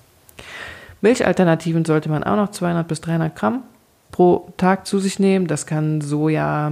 Milchalternativen 1.02 1.84
sollte 1.84 2.08
man 2.08 2.24
auch 2.24 2.38
noch 2.38 2.52
200 2.52 2.88
bis 2.88 3.02
300 3.02 3.36
Gramm 3.36 3.64
pro 4.14 4.48
Tag 4.56 4.88
zu 4.88 4.98
sich 5.00 5.20
nehmen. 5.20 5.48
Das 5.48 5.66
kann 5.66 6.00
Soja, 6.00 6.72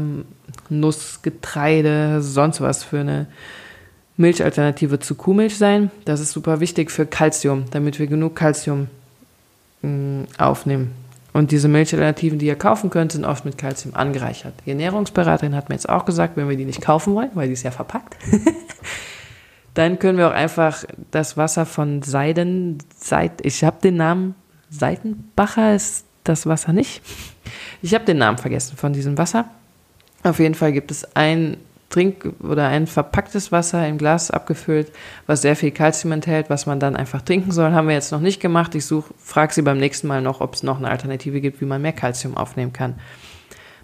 Nuss, 0.70 1.20
Getreide, 1.22 2.22
sonst 2.22 2.62
was 2.62 2.86
für 2.86 3.02
eine 3.02 3.28
Milchalternative 4.16 5.00
zu 5.00 5.16
Kuhmilch 5.16 5.58
sein. 5.58 5.92
Das 6.06 6.22
ist 6.22 6.32
super 6.32 6.62
wichtig 6.62 6.90
für 6.90 7.06
Kalzium, 7.06 7.66
damit 7.72 8.00
wir 8.00 8.08
genug 8.08 8.38
Kalzium 8.38 8.88
mm, 9.82 10.22
aufnehmen. 10.38 11.01
Und 11.34 11.52
diese 11.52 11.68
Milchalternativen, 11.68 12.40
die 12.40 12.48
ihr 12.48 12.58
kaufen 12.58 12.90
könnt, 12.90 13.14
sind 13.14 13.24
oft 13.24 13.46
mit 13.46 13.58
Kalzium 13.58 13.96
angereichert. 13.96 14.54
Die 14.66 14.72
Ernährungsberaterin 14.72 15.56
hat 15.56 15.70
mir 15.70 15.76
jetzt 15.76 15.88
auch 15.88 16.06
gesagt, 16.06 16.36
wenn 16.36 16.50
wir 16.50 16.58
die 16.58 16.66
nicht 16.66 16.82
kaufen 16.82 17.16
wollen, 17.16 17.32
weil 17.36 17.48
die 17.48 17.54
ist 17.54 17.64
ja 17.64 17.72
verpackt, 17.72 18.18
dann 19.74 19.98
können 20.00 20.18
wir 20.18 20.28
auch 20.28 20.34
einfach 20.34 20.84
das 21.12 21.38
Wasser 21.38 21.66
von 21.66 22.02
Seiden, 22.02 22.80
Seit, 22.98 23.46
ich 23.46 23.64
habe 23.64 23.78
den 23.82 23.96
Namen, 23.96 24.36
Seitenbacher 24.70 25.74
ist 25.74 26.06
das 26.24 26.46
Wasser 26.46 26.74
nicht. 26.74 27.02
Ich 27.82 27.94
habe 27.94 28.06
den 28.06 28.18
Namen 28.18 28.38
vergessen 28.38 28.78
von 28.78 28.94
diesem 28.94 29.18
Wasser. 29.18 29.46
Auf 30.24 30.40
jeden 30.40 30.56
Fall 30.56 30.72
gibt 30.72 30.92
es 30.92 31.16
ein 31.16 31.58
Trink- 31.92 32.34
oder 32.42 32.68
ein 32.68 32.88
verpacktes 32.88 33.52
Wasser 33.52 33.88
im 33.88 34.00
Glas 34.00 34.32
abgefüllt, 34.32 34.92
was 35.28 35.44
sehr 35.44 35.56
viel 35.56 35.72
Kalzium 35.72 36.14
enthält, 36.14 36.50
was 36.50 36.66
man 36.66 36.80
dann 36.80 36.96
einfach 36.96 37.22
trinken 37.22 37.52
soll. 37.52 37.72
Haben 37.72 37.88
wir 37.88 37.96
jetzt 37.96 38.12
noch 38.12 38.22
nicht 38.22 38.42
gemacht. 38.42 38.74
Ich 38.74 38.86
suche, 38.86 39.14
frage 39.18 39.54
sie 39.54 39.62
beim 39.62 39.78
nächsten 39.78 40.08
Mal 40.08 40.22
noch, 40.22 40.42
ob 40.42 40.56
es 40.56 40.64
noch 40.64 40.78
eine 40.78 40.90
Alternative 40.90 41.42
gibt, 41.42 41.62
wie 41.62 41.66
man 41.66 41.82
mehr 41.82 41.94
Kalzium 41.94 42.36
aufnehmen 42.36 42.74
kann. 42.74 42.96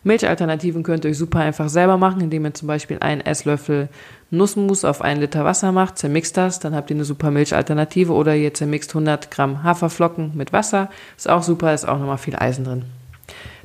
Milchalternativen 0.03 0.83
könnt 0.83 1.05
ihr 1.05 1.11
euch 1.11 1.17
super 1.17 1.39
einfach 1.39 1.69
selber 1.69 1.97
machen, 1.97 2.21
indem 2.21 2.45
ihr 2.45 2.53
zum 2.53 2.67
Beispiel 2.67 2.97
einen 2.99 3.21
Esslöffel 3.21 3.89
Nussmus 4.29 4.85
auf 4.85 5.01
einen 5.01 5.21
Liter 5.21 5.45
Wasser 5.45 5.71
macht, 5.71 5.97
zermixt 5.97 6.37
das, 6.37 6.59
dann 6.59 6.75
habt 6.75 6.89
ihr 6.89 6.95
eine 6.95 7.03
super 7.03 7.31
Milchalternative 7.31 8.13
oder 8.13 8.35
ihr 8.35 8.53
zermixt 8.53 8.91
100 8.91 9.31
Gramm 9.31 9.63
Haferflocken 9.63 10.31
mit 10.35 10.53
Wasser, 10.53 10.89
ist 11.17 11.29
auch 11.29 11.43
super, 11.43 11.73
ist 11.73 11.87
auch 11.87 11.99
nochmal 11.99 12.17
viel 12.17 12.35
Eisen 12.35 12.63
drin. 12.63 12.85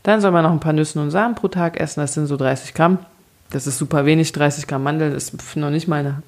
Dann 0.03 0.21
soll 0.21 0.33
man 0.33 0.43
noch 0.43 0.53
ein 0.53 0.61
paar 0.61 0.73
Nüsse 0.73 1.01
und 1.01 1.11
Samen 1.11 1.35
pro 1.35 1.49
Tag 1.49 1.81
essen, 1.81 2.01
das 2.01 2.15
sind 2.15 2.27
so 2.27 2.37
30 2.37 2.75
Gramm. 2.75 2.99
Das 3.53 3.67
ist 3.67 3.79
super 3.79 4.07
wenig, 4.07 4.33
30 4.33 4.67
Gramm 4.67 4.83
Mandeln 4.83 5.13
ist 5.13 5.57
noch 5.57 5.71
nicht 5.71 5.87
mal 5.87 6.01
eine, 6.01 6.23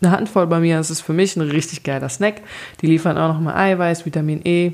eine 0.00 0.12
Handvoll 0.12 0.46
bei 0.46 0.60
mir. 0.60 0.76
Das 0.76 0.90
ist 0.90 1.00
für 1.00 1.12
mich 1.12 1.36
ein 1.36 1.42
richtig 1.42 1.82
geiler 1.82 2.08
Snack. 2.08 2.42
Die 2.80 2.86
liefern 2.86 3.18
auch 3.18 3.34
nochmal 3.34 3.56
Eiweiß, 3.56 4.06
Vitamin 4.06 4.40
E 4.44 4.72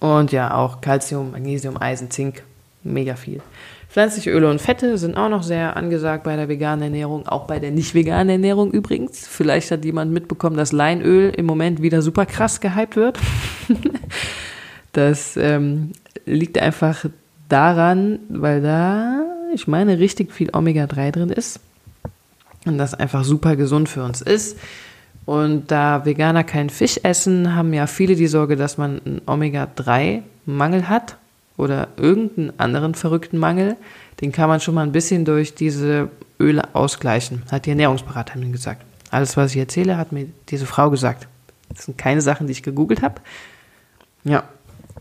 und 0.00 0.32
ja 0.32 0.54
auch 0.54 0.80
Calcium, 0.80 1.32
Magnesium, 1.32 1.80
Eisen, 1.80 2.10
Zink. 2.10 2.42
Mega 2.82 3.14
viel. 3.14 3.42
Pflanzliche 3.90 4.30
Öle 4.30 4.48
und 4.48 4.60
Fette 4.60 4.96
sind 4.96 5.16
auch 5.16 5.28
noch 5.28 5.42
sehr 5.42 5.76
angesagt 5.76 6.24
bei 6.24 6.34
der 6.36 6.48
veganen 6.48 6.84
Ernährung, 6.84 7.26
auch 7.26 7.46
bei 7.46 7.58
der 7.58 7.72
nicht 7.72 7.92
veganen 7.92 8.30
Ernährung 8.30 8.70
übrigens. 8.70 9.26
Vielleicht 9.26 9.70
hat 9.70 9.84
jemand 9.84 10.12
mitbekommen, 10.12 10.56
dass 10.56 10.72
Leinöl 10.72 11.30
im 11.36 11.44
Moment 11.44 11.82
wieder 11.82 12.00
super 12.00 12.24
krass 12.24 12.60
gehypt 12.60 12.96
wird. 12.96 13.18
das 14.92 15.36
ähm, 15.36 15.92
liegt 16.24 16.56
einfach 16.56 17.04
daran, 17.48 18.20
weil 18.28 18.62
da 18.62 19.29
ich 19.54 19.68
meine, 19.68 19.98
richtig 19.98 20.32
viel 20.32 20.50
Omega-3 20.50 21.10
drin 21.10 21.30
ist. 21.30 21.60
Und 22.66 22.78
das 22.78 22.94
einfach 22.94 23.24
super 23.24 23.56
gesund 23.56 23.88
für 23.88 24.02
uns 24.02 24.20
ist. 24.20 24.58
Und 25.26 25.70
da 25.70 26.04
Veganer 26.04 26.44
keinen 26.44 26.70
Fisch 26.70 27.00
essen, 27.02 27.54
haben 27.54 27.72
ja 27.72 27.86
viele 27.86 28.16
die 28.16 28.26
Sorge, 28.26 28.56
dass 28.56 28.78
man 28.78 29.00
einen 29.04 29.22
Omega-3-Mangel 29.26 30.88
hat 30.88 31.16
oder 31.56 31.88
irgendeinen 31.96 32.52
anderen 32.58 32.94
verrückten 32.94 33.38
Mangel. 33.38 33.76
Den 34.20 34.32
kann 34.32 34.48
man 34.48 34.60
schon 34.60 34.74
mal 34.74 34.82
ein 34.82 34.92
bisschen 34.92 35.24
durch 35.24 35.54
diese 35.54 36.08
Öle 36.38 36.74
ausgleichen, 36.74 37.42
hat 37.50 37.66
die 37.66 37.70
Ernährungsberaterin 37.70 38.52
gesagt. 38.52 38.82
Alles, 39.10 39.36
was 39.36 39.52
ich 39.52 39.58
erzähle, 39.58 39.96
hat 39.96 40.12
mir 40.12 40.26
diese 40.48 40.66
Frau 40.66 40.90
gesagt. 40.90 41.26
Das 41.68 41.84
sind 41.84 41.98
keine 41.98 42.22
Sachen, 42.22 42.46
die 42.46 42.52
ich 42.52 42.62
gegoogelt 42.62 43.02
habe. 43.02 43.20
Ja, 44.24 44.44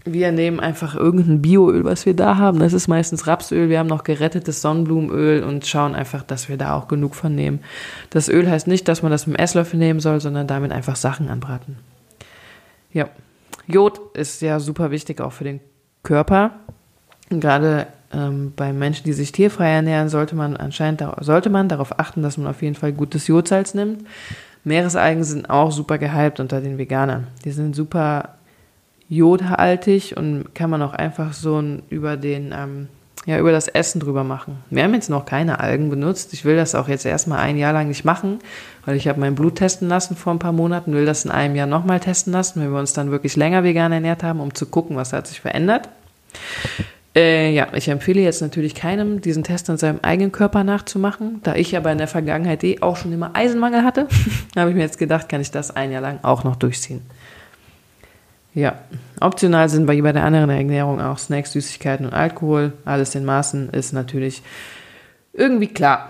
wir 0.06 0.32
nehmen 0.32 0.60
einfach 0.60 0.96
irgendein 0.96 1.42
Bioöl, 1.42 1.84
was 1.84 2.06
wir 2.06 2.16
da 2.16 2.38
haben. 2.38 2.60
Das 2.60 2.74
ist 2.74 2.88
meistens 2.88 3.28
Rapsöl. 3.28 3.70
Wir 3.70 3.80
haben 3.80 3.88
noch 3.88 4.04
gerettetes 4.04 4.62
Sonnenblumenöl 4.62 5.44
und 5.44 5.66
schauen 5.66 5.96
einfach, 5.96 6.24
dass 6.24 6.50
wir 6.50 6.58
da 6.58 6.76
auch 6.76 6.88
genug 6.88 7.16
von 7.16 7.36
nehmen. 7.36 7.60
Das 8.10 8.30
Öl 8.30 8.50
heißt 8.50 8.68
nicht, 8.68 8.88
dass 8.88 9.02
man 9.02 9.12
das 9.12 9.28
mit 9.28 9.38
dem 9.38 9.44
Esslöffel 9.44 9.78
nehmen 9.78 10.00
soll, 10.00 10.22
sondern 10.22 10.48
damit 10.48 10.72
einfach 10.72 10.96
Sachen 10.96 11.30
anbraten. 11.30 11.78
Ja. 12.94 13.10
Jod 13.68 14.00
ist 14.16 14.42
ja 14.42 14.60
super 14.60 14.90
wichtig 14.90 15.22
auch 15.22 15.34
für 15.34 15.44
den 15.44 15.60
Körper. 16.02 16.52
Gerade 17.30 17.88
ähm, 18.12 18.54
bei 18.56 18.74
Menschen, 18.74 19.04
die 19.04 19.14
sich 19.14 19.32
tierfrei 19.32 19.70
ernähren, 19.70 20.10
sollte 20.10 20.36
man 20.36 20.58
anscheinend 20.58 21.04
sollte 21.20 21.50
man 21.52 21.70
darauf 21.70 22.00
achten, 22.00 22.24
dass 22.24 22.38
man 22.38 22.48
auf 22.48 22.64
jeden 22.64 22.76
Fall 22.76 22.94
gutes 22.94 23.28
Jodsalz 23.28 23.76
nimmt. 23.76 24.06
Meeresalgen 24.64 25.24
sind 25.24 25.50
auch 25.50 25.72
super 25.72 25.98
gehypt 25.98 26.40
unter 26.40 26.62
den 26.62 26.78
Veganern. 26.78 27.28
Die 27.46 27.52
sind 27.52 27.76
super 27.76 28.39
jodhaltig 29.10 30.16
und 30.16 30.54
kann 30.54 30.70
man 30.70 30.82
auch 30.82 30.94
einfach 30.94 31.34
so 31.34 31.62
über 31.90 32.16
den, 32.16 32.54
ähm, 32.56 32.88
ja, 33.26 33.40
über 33.40 33.52
das 33.52 33.68
Essen 33.68 34.00
drüber 34.00 34.24
machen. 34.24 34.58
Wir 34.70 34.84
haben 34.84 34.94
jetzt 34.94 35.10
noch 35.10 35.26
keine 35.26 35.60
Algen 35.60 35.90
benutzt. 35.90 36.32
Ich 36.34 36.46
will 36.46 36.56
das 36.56 36.76
auch 36.76 36.88
jetzt 36.88 37.06
erstmal 37.06 37.40
ein 37.40 37.58
Jahr 37.58 37.74
lang 37.74 37.88
nicht 37.90 38.06
machen, 38.06 38.40
weil 38.86 38.96
ich 38.96 39.08
habe 39.08 39.20
mein 39.20 39.36
Blut 39.36 39.56
testen 39.56 39.90
lassen 39.90 40.16
vor 40.16 40.34
ein 40.34 40.40
paar 40.40 40.54
Monaten, 40.54 40.94
will 40.94 41.06
das 41.06 41.26
in 41.26 41.32
einem 41.32 41.56
Jahr 41.56 41.68
nochmal 41.68 42.00
testen 42.00 42.32
lassen, 42.32 42.62
wenn 42.62 42.72
wir 42.72 42.80
uns 42.80 42.94
dann 42.94 43.12
wirklich 43.12 43.36
länger 43.36 43.64
vegan 43.64 43.92
ernährt 43.92 44.24
haben, 44.24 44.40
um 44.40 44.54
zu 44.54 44.68
gucken, 44.68 44.96
was 44.96 45.12
hat 45.12 45.28
sich 45.28 45.42
verändert. 45.42 45.90
Äh, 47.16 47.52
ja, 47.52 47.68
ich 47.74 47.90
empfehle 47.90 48.22
jetzt 48.22 48.42
natürlich 48.42 48.76
keinem, 48.76 49.20
diesen 49.20 49.44
Test 49.44 49.70
an 49.70 49.78
seinem 49.78 50.00
eigenen 50.04 50.32
Körper 50.32 50.64
nachzumachen. 50.64 51.42
Da 51.44 51.56
ich 51.56 51.76
aber 51.76 51.92
in 51.92 51.98
der 51.98 52.08
Vergangenheit 52.08 52.64
eh 52.64 52.82
auch 52.82 52.98
schon 52.98 53.12
immer 53.12 53.32
Eisenmangel 53.34 53.84
hatte, 53.84 54.08
habe 54.56 54.70
ich 54.70 54.76
mir 54.76 54.84
jetzt 54.84 55.00
gedacht, 55.00 55.28
kann 55.28 55.42
ich 55.42 55.50
das 55.50 55.76
ein 55.76 55.92
Jahr 55.92 56.02
lang 56.02 56.20
auch 56.22 56.44
noch 56.44 56.56
durchziehen. 56.56 57.02
Ja, 58.54 58.80
optional 59.20 59.70
sind 59.70 59.86
bei, 59.86 60.02
bei 60.02 60.12
der 60.12 60.24
anderen 60.24 60.50
Ernährung 60.50 61.00
auch 61.00 61.18
Snacks, 61.18 61.52
Süßigkeiten 61.52 62.06
und 62.06 62.14
Alkohol. 62.14 62.74
Alles 62.84 63.14
in 63.16 63.26
Maßen 63.26 63.70
ist 63.70 63.94
natürlich 63.94 64.42
irgendwie 65.34 65.68
klar. 65.68 66.10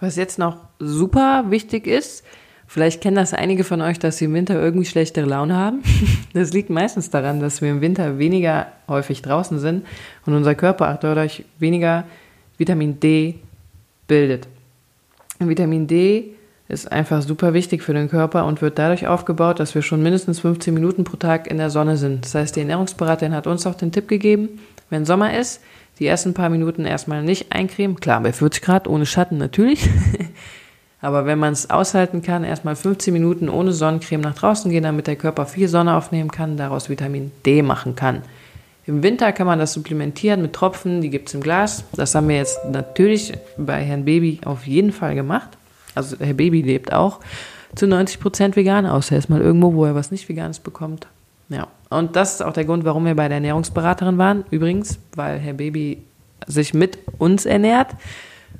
Was 0.00 0.16
jetzt 0.16 0.38
noch 0.38 0.56
super 0.78 1.46
wichtig 1.48 1.86
ist, 1.86 2.24
vielleicht 2.66 3.02
kennen 3.02 3.16
das 3.16 3.34
einige 3.34 3.64
von 3.64 3.82
euch, 3.82 3.98
dass 3.98 4.18
sie 4.18 4.26
im 4.26 4.34
Winter 4.34 4.54
irgendwie 4.54 4.86
schlechtere 4.86 5.26
Laune 5.26 5.56
haben. 5.56 5.82
Das 6.34 6.52
liegt 6.52 6.70
meistens 6.70 7.10
daran, 7.10 7.40
dass 7.40 7.62
wir 7.62 7.70
im 7.70 7.80
Winter 7.80 8.18
weniger 8.18 8.68
häufig 8.86 9.22
draußen 9.22 9.58
sind 9.58 9.86
und 10.26 10.34
unser 10.34 10.54
Körper 10.54 10.98
dadurch 11.00 11.44
weniger 11.58 12.04
Vitamin 12.58 13.00
D 13.00 13.36
bildet. 14.06 14.46
Vitamin 15.40 15.86
D 15.86 16.34
ist 16.68 16.92
einfach 16.92 17.22
super 17.22 17.54
wichtig 17.54 17.82
für 17.82 17.94
den 17.94 18.10
Körper 18.10 18.44
und 18.44 18.60
wird 18.60 18.78
dadurch 18.78 19.06
aufgebaut, 19.06 19.58
dass 19.58 19.74
wir 19.74 19.80
schon 19.80 20.02
mindestens 20.02 20.40
15 20.40 20.74
Minuten 20.74 21.04
pro 21.04 21.16
Tag 21.16 21.50
in 21.50 21.56
der 21.56 21.70
Sonne 21.70 21.96
sind. 21.96 22.26
Das 22.26 22.34
heißt, 22.34 22.56
die 22.56 22.60
Ernährungsberaterin 22.60 23.34
hat 23.34 23.46
uns 23.46 23.66
auch 23.66 23.74
den 23.74 23.90
Tipp 23.90 24.06
gegeben, 24.06 24.60
wenn 24.90 25.06
Sommer 25.06 25.36
ist, 25.36 25.62
die 25.98 26.06
ersten 26.06 26.34
paar 26.34 26.50
Minuten 26.50 26.84
erstmal 26.84 27.22
nicht 27.22 27.52
eincremen. 27.52 27.98
Klar, 27.98 28.20
bei 28.20 28.32
40 28.32 28.62
Grad 28.62 28.86
ohne 28.86 29.06
Schatten 29.06 29.38
natürlich. 29.38 29.88
Aber 31.00 31.26
wenn 31.26 31.38
man 31.38 31.52
es 31.52 31.70
aushalten 31.70 32.22
kann, 32.22 32.44
erstmal 32.44 32.76
15 32.76 33.12
Minuten 33.12 33.48
ohne 33.48 33.72
Sonnencreme 33.72 34.20
nach 34.20 34.34
draußen 34.34 34.70
gehen, 34.70 34.82
damit 34.82 35.06
der 35.06 35.16
Körper 35.16 35.46
viel 35.46 35.68
Sonne 35.68 35.94
aufnehmen 35.94 36.30
kann, 36.30 36.56
daraus 36.56 36.90
Vitamin 36.90 37.30
D 37.46 37.62
machen 37.62 37.94
kann. 37.94 38.22
Im 38.84 39.02
Winter 39.02 39.32
kann 39.32 39.46
man 39.46 39.58
das 39.58 39.74
supplementieren 39.74 40.42
mit 40.42 40.54
Tropfen, 40.54 41.00
die 41.00 41.10
gibt 41.10 41.28
es 41.28 41.34
im 41.34 41.40
Glas. 41.40 41.84
Das 41.92 42.14
haben 42.14 42.28
wir 42.28 42.36
jetzt 42.36 42.58
natürlich 42.70 43.32
bei 43.56 43.82
Herrn 43.82 44.04
Baby 44.04 44.40
auf 44.44 44.66
jeden 44.66 44.92
Fall 44.92 45.14
gemacht 45.14 45.57
also 45.98 46.16
Herr 46.18 46.34
Baby 46.34 46.62
lebt 46.62 46.92
auch 46.92 47.20
zu 47.74 47.86
90 47.86 48.20
Prozent 48.20 48.56
vegan, 48.56 48.86
außer 48.86 49.12
er 49.12 49.18
ist 49.18 49.28
mal 49.28 49.40
irgendwo, 49.40 49.74
wo 49.74 49.84
er 49.84 49.94
was 49.94 50.10
nicht 50.10 50.28
Veganes 50.28 50.58
bekommt. 50.58 51.06
Ja, 51.50 51.68
und 51.90 52.16
das 52.16 52.34
ist 52.34 52.42
auch 52.42 52.52
der 52.52 52.64
Grund, 52.64 52.84
warum 52.84 53.04
wir 53.04 53.14
bei 53.14 53.28
der 53.28 53.36
Ernährungsberaterin 53.36 54.18
waren. 54.18 54.44
Übrigens, 54.50 54.98
weil 55.14 55.38
Herr 55.38 55.54
Baby 55.54 56.02
sich 56.46 56.74
mit 56.74 56.98
uns 57.18 57.46
ernährt 57.46 57.88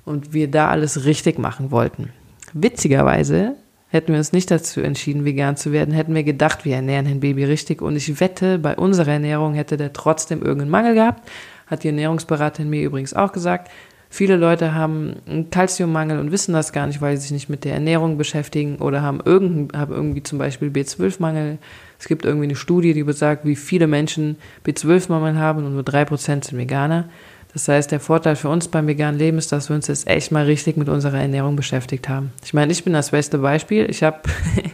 und 0.04 0.32
wir 0.32 0.50
da 0.50 0.68
alles 0.68 1.04
richtig 1.04 1.38
machen 1.38 1.70
wollten. 1.70 2.10
Witzigerweise 2.52 3.54
hätten 3.88 4.12
wir 4.12 4.18
uns 4.18 4.32
nicht 4.32 4.50
dazu 4.50 4.80
entschieden, 4.80 5.24
vegan 5.24 5.56
zu 5.56 5.72
werden, 5.72 5.94
hätten 5.94 6.14
wir 6.14 6.24
gedacht, 6.24 6.64
wir 6.64 6.76
ernähren 6.76 7.06
Herrn 7.06 7.20
Baby 7.20 7.44
richtig. 7.44 7.82
Und 7.82 7.96
ich 7.96 8.20
wette, 8.20 8.58
bei 8.58 8.76
unserer 8.76 9.12
Ernährung 9.12 9.54
hätte 9.54 9.76
der 9.76 9.92
trotzdem 9.92 10.42
irgendeinen 10.42 10.70
Mangel 10.70 10.94
gehabt. 10.94 11.28
Hat 11.66 11.84
die 11.84 11.88
Ernährungsberaterin 11.88 12.70
mir 12.70 12.82
übrigens 12.82 13.14
auch 13.14 13.32
gesagt. 13.32 13.70
Viele 14.10 14.36
Leute 14.36 14.74
haben 14.74 15.16
einen 15.26 15.50
Kalziummangel 15.50 16.18
und 16.18 16.32
wissen 16.32 16.54
das 16.54 16.72
gar 16.72 16.86
nicht, 16.86 17.02
weil 17.02 17.16
sie 17.16 17.22
sich 17.22 17.30
nicht 17.32 17.48
mit 17.50 17.64
der 17.64 17.74
Ernährung 17.74 18.16
beschäftigen 18.16 18.76
oder 18.76 19.02
haben, 19.02 19.20
irgend, 19.24 19.76
haben 19.76 19.92
irgendwie 19.92 20.22
zum 20.22 20.38
Beispiel 20.38 20.68
B12-Mangel. 20.68 21.58
Es 21.98 22.08
gibt 22.08 22.24
irgendwie 22.24 22.46
eine 22.46 22.56
Studie, 22.56 22.94
die 22.94 23.04
besagt, 23.04 23.44
wie 23.44 23.56
viele 23.56 23.86
Menschen 23.86 24.36
B12-Mangel 24.64 25.38
haben 25.38 25.64
und 25.64 25.74
nur 25.74 25.82
drei 25.82 26.04
Prozent 26.04 26.44
sind 26.44 26.58
Veganer. 26.58 27.04
Das 27.52 27.66
heißt, 27.66 27.90
der 27.90 28.00
Vorteil 28.00 28.36
für 28.36 28.48
uns 28.48 28.68
beim 28.68 28.86
veganen 28.86 29.18
Leben 29.18 29.38
ist, 29.38 29.52
dass 29.52 29.68
wir 29.68 29.76
uns 29.76 29.86
jetzt 29.88 30.06
echt 30.06 30.32
mal 30.32 30.44
richtig 30.44 30.76
mit 30.76 30.88
unserer 30.88 31.18
Ernährung 31.18 31.56
beschäftigt 31.56 32.08
haben. 32.08 32.32
Ich 32.44 32.54
meine, 32.54 32.72
ich 32.72 32.84
bin 32.84 32.92
das 32.92 33.10
beste 33.10 33.38
Beispiel. 33.38 33.88
Ich 33.90 34.02
habe 34.02 34.20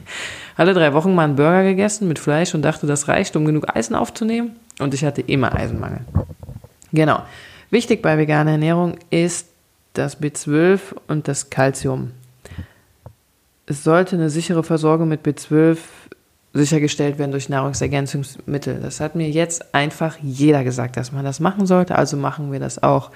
alle 0.57 0.75
drei 0.75 0.93
Wochen 0.93 1.14
mal 1.14 1.25
einen 1.25 1.37
Burger 1.37 1.62
gegessen 1.62 2.09
mit 2.09 2.19
Fleisch 2.19 2.55
und 2.55 2.62
dachte, 2.62 2.87
das 2.87 3.09
reicht, 3.09 3.37
um 3.37 3.45
genug 3.45 3.75
Eisen 3.75 3.95
aufzunehmen. 3.95 4.57
Und 4.81 4.93
ich 4.93 5.05
hatte 5.05 5.23
immer 5.23 5.55
Eisenmangel. 5.55 6.00
Genau. 6.93 7.23
Wichtig 7.71 8.02
bei 8.02 8.18
veganer 8.18 8.52
Ernährung 8.52 8.97
ist 9.11 9.49
das 9.94 10.21
B12 10.21 10.80
und 11.09 11.28
das 11.28 11.50
Calcium. 11.50 12.12
Es 13.66 13.83
sollte 13.83 14.16
eine 14.16 14.30
sichere 14.30 14.62
Versorgung 14.62 15.09
mit 15.09 15.25
B12 15.25 15.78
sichergestellt 16.52 17.18
werden 17.18 17.33
durch 17.33 17.49
Nahrungsergänzungsmittel. 17.49 18.80
Das 18.80 19.00
hat 19.00 19.16
mir 19.16 19.28
jetzt 19.28 19.75
einfach 19.75 20.18
jeder 20.23 20.62
gesagt, 20.62 20.97
dass 20.97 21.11
man 21.11 21.25
das 21.25 21.40
machen 21.40 21.66
sollte, 21.66 21.97
also 21.97 22.16
machen 22.16 22.52
wir 22.52 22.61
das 22.61 22.83
auch. 22.83 23.11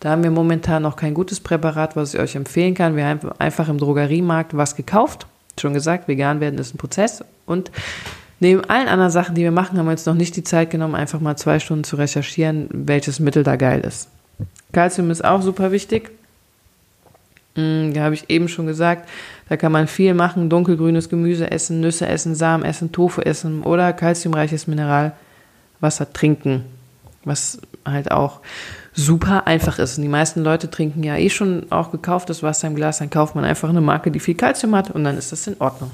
Da 0.00 0.10
haben 0.10 0.22
wir 0.22 0.30
momentan 0.30 0.82
noch 0.82 0.96
kein 0.96 1.14
gutes 1.14 1.40
Präparat, 1.40 1.94
was 1.94 2.14
ich 2.14 2.20
euch 2.20 2.34
empfehlen 2.34 2.74
kann. 2.74 2.96
Wir 2.96 3.06
haben 3.06 3.20
einfach 3.38 3.68
im 3.68 3.78
Drogeriemarkt 3.78 4.56
was 4.56 4.74
gekauft. 4.74 5.26
Schon 5.60 5.74
gesagt, 5.74 6.08
vegan 6.08 6.40
werden 6.40 6.58
ist 6.58 6.74
ein 6.74 6.78
Prozess 6.78 7.22
und 7.44 7.70
Neben 8.40 8.64
allen 8.64 8.88
anderen 8.88 9.10
Sachen, 9.10 9.34
die 9.34 9.42
wir 9.42 9.52
machen, 9.52 9.78
haben 9.78 9.86
wir 9.86 9.92
uns 9.92 10.06
noch 10.06 10.14
nicht 10.14 10.34
die 10.34 10.42
Zeit 10.42 10.70
genommen, 10.70 10.94
einfach 10.94 11.20
mal 11.20 11.36
zwei 11.36 11.60
Stunden 11.60 11.84
zu 11.84 11.96
recherchieren, 11.96 12.68
welches 12.72 13.20
Mittel 13.20 13.42
da 13.42 13.56
geil 13.56 13.80
ist. 13.80 14.08
Calcium 14.72 15.10
ist 15.10 15.24
auch 15.24 15.42
super 15.42 15.72
wichtig. 15.72 16.10
Da 17.54 18.00
habe 18.00 18.14
ich 18.14 18.30
eben 18.30 18.48
schon 18.48 18.66
gesagt, 18.66 19.08
da 19.48 19.56
kann 19.56 19.72
man 19.72 19.88
viel 19.88 20.14
machen, 20.14 20.48
dunkelgrünes 20.48 21.08
Gemüse 21.08 21.50
essen, 21.50 21.80
Nüsse 21.80 22.06
essen, 22.06 22.34
Samen 22.34 22.64
essen, 22.64 22.92
Tofu 22.92 23.20
essen 23.20 23.62
oder 23.62 23.92
kalziumreiches 23.92 24.66
Mineralwasser 24.68 26.12
trinken, 26.12 26.64
was 27.24 27.60
halt 27.84 28.10
auch 28.10 28.40
super 28.94 29.46
einfach 29.46 29.78
ist. 29.78 29.98
Und 29.98 30.02
die 30.04 30.08
meisten 30.08 30.42
Leute 30.42 30.70
trinken 30.70 31.02
ja 31.02 31.16
eh 31.16 31.28
schon 31.28 31.66
auch 31.70 31.90
gekauftes 31.90 32.42
Wasser 32.42 32.68
im 32.68 32.76
Glas, 32.76 32.98
dann 32.98 33.10
kauft 33.10 33.34
man 33.34 33.44
einfach 33.44 33.68
eine 33.68 33.80
Marke, 33.80 34.10
die 34.10 34.20
viel 34.20 34.36
Kalzium 34.36 34.74
hat 34.74 34.90
und 34.92 35.04
dann 35.04 35.18
ist 35.18 35.32
das 35.32 35.46
in 35.46 35.60
Ordnung. 35.60 35.90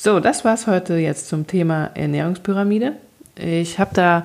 So, 0.00 0.20
das 0.20 0.44
war's 0.44 0.68
heute 0.68 0.94
jetzt 0.94 1.28
zum 1.28 1.48
Thema 1.48 1.86
Ernährungspyramide. 1.94 2.92
Ich 3.34 3.80
habe 3.80 3.90
da 3.94 4.24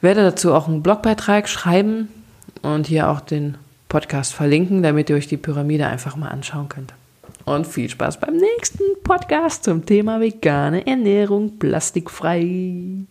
werde 0.00 0.22
dazu 0.22 0.54
auch 0.54 0.68
einen 0.68 0.84
Blogbeitrag 0.84 1.48
schreiben 1.48 2.08
und 2.62 2.86
hier 2.86 3.10
auch 3.10 3.18
den 3.18 3.58
Podcast 3.88 4.32
verlinken, 4.32 4.84
damit 4.84 5.10
ihr 5.10 5.16
euch 5.16 5.26
die 5.26 5.38
Pyramide 5.38 5.88
einfach 5.88 6.14
mal 6.14 6.28
anschauen 6.28 6.68
könnt. 6.68 6.94
Und 7.44 7.66
viel 7.66 7.90
Spaß 7.90 8.20
beim 8.20 8.36
nächsten 8.36 8.84
Podcast 9.02 9.64
zum 9.64 9.84
Thema 9.84 10.20
vegane 10.20 10.86
Ernährung 10.86 11.58
plastikfrei. 11.58 13.06